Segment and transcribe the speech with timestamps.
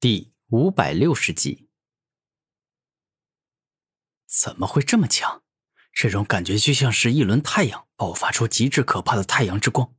[0.00, 1.66] 第五百六十集，
[4.28, 5.42] 怎么会这么强？
[5.92, 9.92] 这种感觉就像是一轮太阳爆发出极致可怕的太阳之光，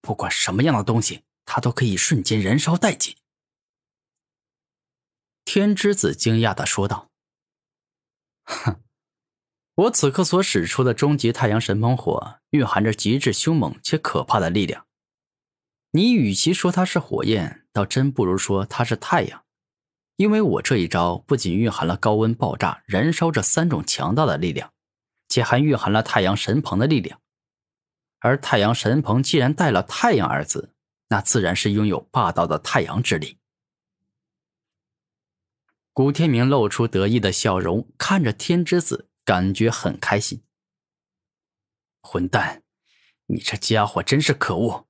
[0.00, 3.16] 不管什么样的东西，它都可以瞬间燃烧殆尽。
[5.44, 7.12] 天之子惊讶的说道
[8.42, 8.82] ：“哼，
[9.74, 14.88] 我此刻所使出的终极太阳神猛火，蕴含着极致凶猛且可怕的力量。
[15.92, 19.44] 你与其说它是火焰。”倒真不如说它是太阳，
[20.16, 24.72] 因为我这一招不仅蕴含了高温爆炸、燃烧这三种强大的力量，
[25.28, 27.20] 且还蕴含了太阳神鹏的力量。
[28.18, 30.74] 而太阳神鹏既然带了“太阳”二字，
[31.06, 33.38] 那自然是拥有霸道的太阳之力。
[35.92, 40.42] 古天明露出得意的笑容，看着天之子，感觉很开心。
[42.02, 42.64] 混蛋，
[43.26, 44.87] 你这家伙真是可恶！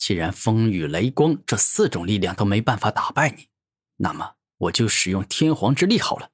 [0.00, 3.48] 既然风雨雷光这四种力量都没办法打败你，
[3.96, 6.30] 那么我就使用天皇之力好了。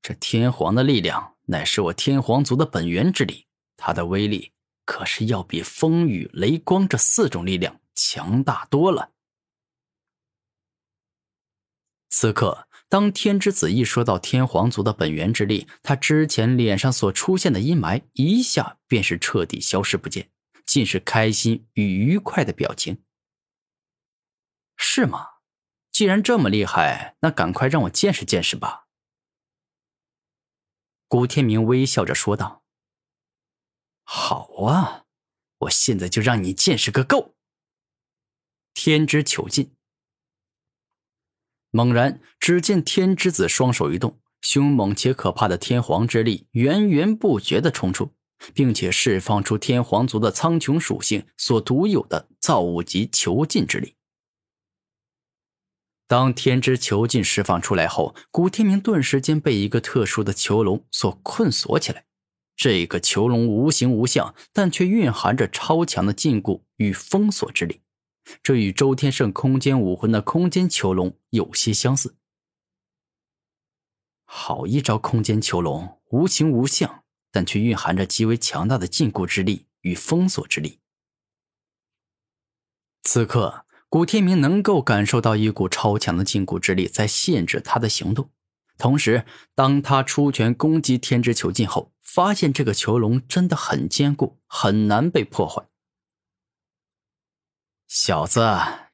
[0.00, 4.52] 这天皇的力量乃是我天皇族的本源之力，它的威力
[4.86, 9.12] 可是要比风雨雷光这四种力量强大多了。
[12.08, 20.30] 此刻，当天之子一说到天皇族的本源之力，他之前脸上所出现的阴霾一下便是彻底消失不见。
[20.68, 23.02] 尽是开心与愉快的表情，
[24.76, 25.26] 是吗？
[25.90, 28.86] 既然这么厉害，那赶快让我见识见识吧。
[31.08, 32.66] 古天明微笑着说道
[34.04, 35.06] ：“好啊，
[35.60, 37.34] 我现在就让你见识个够。”
[38.74, 39.74] 天之囚禁。
[41.70, 48.17] 猛然，只见天之子双手一动，凶猛且可怕的天皇之力源源不绝的冲出。
[48.54, 53.94] 并且释放出天皇族的苍穹属性所独有的造物级囚禁之力。
[56.06, 62.06] 当天之囚禁释放出来后，古天明顿时间被一个特殊的囚笼所困锁起来。
[62.56, 67.82] 这个囚笼无形无相，但却蕴含着超强的禁锢与封锁之力。
[68.42, 72.16] 这与周天圣空间武魂的空间囚笼有些相似。
[74.24, 77.04] 好一招空间囚笼，无形无相。
[77.38, 80.80] 但却蕴含着极为强大的禁锢之力与封锁之力。
[83.04, 88.32] 此刻，古天明能够感受到一股超强的禁锢之力在限制他的行动。
[88.76, 95.68] 同时，当他出拳攻击天之囚禁后，发现这个囚笼真的很坚固，很难被破坏。
[97.86, 98.40] 小子，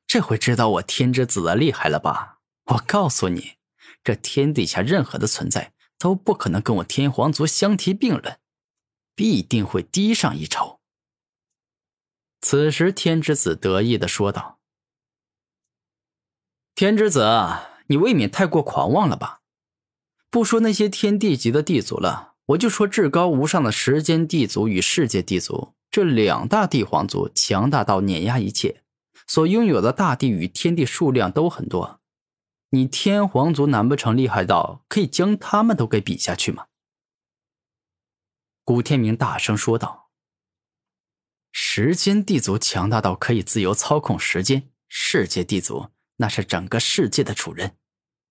[0.06, 2.40] 这回知道我天之子的厉害了吧？
[2.64, 3.52] 我告诉你，
[4.02, 5.72] 这天底下任何的存在。
[6.04, 8.38] 都不可能跟我天皇族相提并论，
[9.14, 10.78] 必定会低上一筹。
[12.42, 14.58] 此时，天之子得意的说道
[16.76, 17.26] ：“天之子，
[17.86, 19.40] 你未免太过狂妄了吧？
[20.28, 28.82] 不说那些天地级的地族了，我就说至高无上的时间地族与世界地族这两大帝皇族，强大到碾压一切，
[29.26, 32.00] 所拥有的大地与天地数量都很多。”
[32.74, 36.66] 你天皇族难不成厉害到可以将他们都给比下去吗？
[38.64, 40.10] 古天明大声说道
[41.52, 47.76] ：“时间地族强大到可以自由操控时间，世界地族那是整个世界的主人。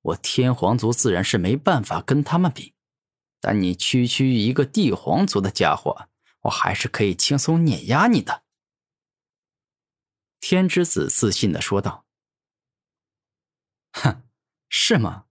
[0.02, 2.74] 我天皇族自然是没办法跟他们比，
[3.40, 6.10] 但你区区一个帝皇族的家伙，
[6.42, 8.44] 我还是可以轻松碾压你的。”
[10.42, 12.03] 天之子自信的说道：“。”
[14.76, 15.26] 是吗？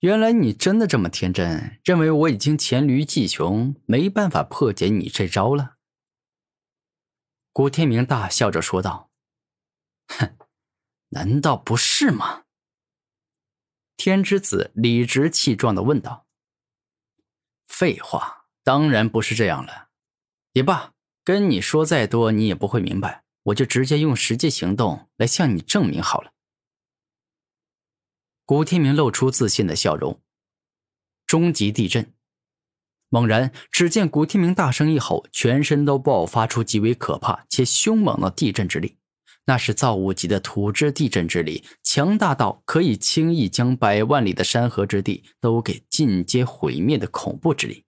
[0.00, 5.76] 原来你真的这么天真，认为我已经黔驴技穷，没办法破解你这招了？
[7.52, 9.12] 古天明大笑着说道
[10.18, 10.36] ：“哼，
[11.10, 12.42] 难道不是吗？”
[13.96, 16.26] 天之子理直气壮的问道
[17.68, 19.90] ：“废话，当然不是这样了。
[20.52, 23.22] 也罢，跟你说再多，你也不会明白。
[23.44, 26.32] 我就直接用实际行动来向你证明好了。”
[28.46, 30.20] 古天明露出自信的笑容。
[31.26, 32.12] 终极地震！
[33.08, 38.96] 猛然，只见古天明大声一吼，全身都爆发出极为可怕且凶猛的地震之力。
[39.46, 47.84] 那是造物级的土之地震之力，强大到可以轻易将百万里的山河之地都给尽皆毁灭的恐怖之力。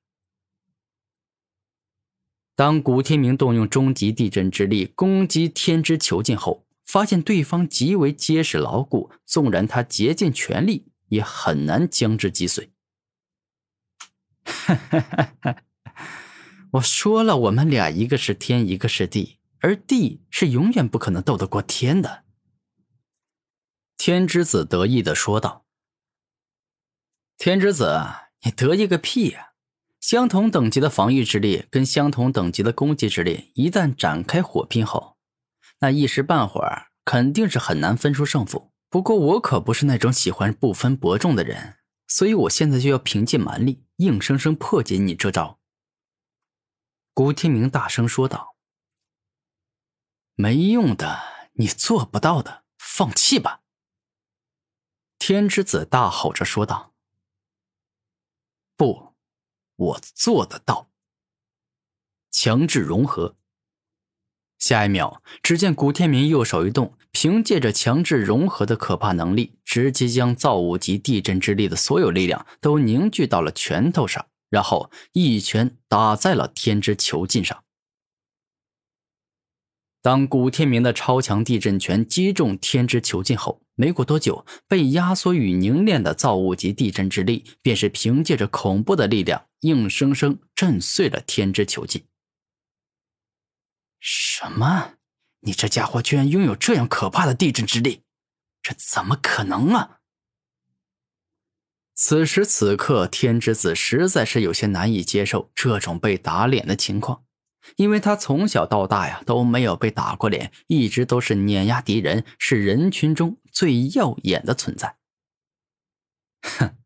[2.54, 12.70] 当古天明动用终极地震之力攻击天之囚禁后，发现对方极为结实牢固，纵然他竭尽全力，也很难将之击碎。
[16.72, 22.24] 我说了，我们俩一个是天，一个是地，而地是永远不可能斗得过天的。
[23.96, 25.66] 天之子得意的说道
[27.38, 28.00] ：“天之子，
[28.42, 29.54] 你得意个屁呀！
[29.98, 35.15] 相同等级的防御之力跟相同等级的攻击之力，一旦展开火拼后，
[35.78, 38.72] 那一时半会儿肯定是很难分出胜负。
[38.88, 45.58] 不过我可不是那种喜欢不分伯仲的人，所以我现在就要凭借蛮力，硬生生破解你这招。”
[47.12, 48.56] 古天明大声说道
[50.36, 53.62] ：“没用的，你做不到的，放弃吧。”
[55.18, 56.94] 天之子大吼着说道
[58.76, 59.14] ：“不，
[59.74, 60.90] 我做得到。”
[62.30, 63.36] 强制融合。
[64.66, 74.26] 下一秒，只见古天明右手一动，凭借着强制融合的可怕能力，直接将造物级地震之力的所有力量都凝聚到了拳头上。
[74.50, 77.62] 然后一拳打在了天之囚禁上。
[80.02, 92.02] 当古天明的超强地震拳击中天之囚禁后，没过多久，被压缩与凝练的造物级地震之力，便是凭借着恐怖的力量，硬生生震碎了天之囚禁。
[94.46, 94.92] 什么？
[95.40, 98.04] 你这家伙居然拥有这样可怕的地震之力？
[98.62, 99.98] 这怎么可能啊？
[101.96, 107.24] 此时此刻，天之子实在是有些难以接受这种被打脸的情况，
[107.74, 114.96] 因为他从小到大呀都没有被打过脸，一直都是碾压敌人，是人群中最耀眼的存在。
[116.42, 116.76] 哼，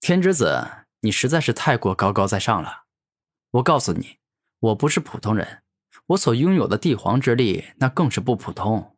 [0.00, 2.86] 天之子，你实在是太过高高在上了。
[3.52, 4.18] 我告诉你，
[4.58, 5.62] 我不是普通人，
[6.06, 8.96] 我所拥有的帝皇之力那更是不普通，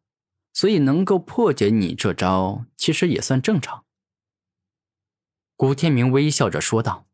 [0.52, 3.86] 所以能够破解你这招，其实也算正常。
[5.56, 7.08] 古天明微笑着说道：“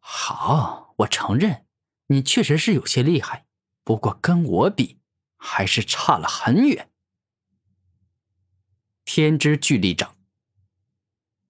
[0.00, 1.66] 好，我承认，
[2.08, 3.46] 你确实是有些厉害，
[3.84, 4.98] 不过跟我比，
[5.36, 6.90] 还是差了很远。”
[9.04, 10.16] 天之巨力掌。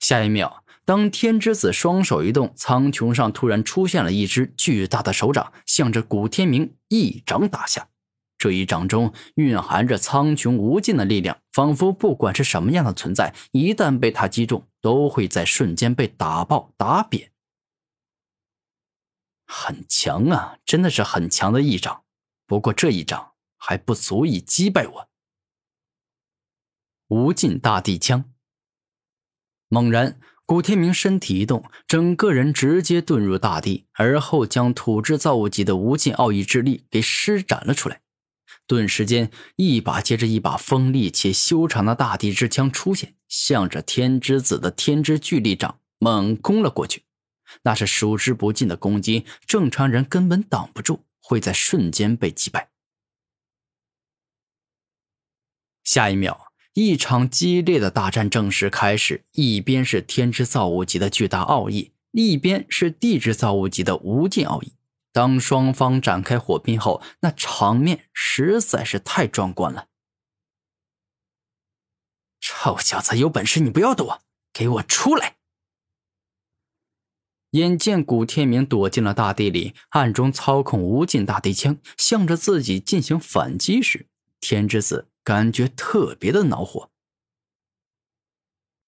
[0.01, 7.89] 下一秒，当天之子双手一动，苍穹上突然出现了一只巨大的手掌，向着古天明一掌打下。
[8.37, 17.33] 这一掌中蕴含着苍穹无尽的力量，仿佛不管是什么样的存在，一旦被他击中，都会在瞬间被打爆、打扁。
[19.47, 22.05] 很强啊，真的是很强的一掌。
[22.47, 25.09] 不过这一掌还不足以击败我。
[27.09, 28.31] 无尽大地枪。
[29.69, 38.03] 猛然，古天明身体一动，整个人直接遁入大地，而后将土制造物级的无尽奥义之力给施展了出来。
[38.67, 47.05] 顿时间，一把接着一把锋利且修长的大地之枪出现，向着天之子的天之巨力掌猛攻了过去。
[47.63, 52.71] 那是数之不尽的攻击，正常人根本挡不住，会在瞬间被击败。
[55.83, 56.44] 下一秒，
[56.75, 59.25] 一场激烈的大战正式开始。
[59.33, 64.75] 一边是天之造物级的巨大奥义，一边是地之造物级的无尽奥义。
[65.13, 69.87] 当双方展开火拼后，那场面实在是太壮观了。
[72.41, 74.23] 臭小子，有本事你不要躲，
[74.53, 75.37] 给我出来！
[77.51, 84.09] 眼见古天明躲进了大地里，暗中操控无尽大地枪，向着自己进行反击时，
[84.45, 86.91] 天之子感觉特别的恼火。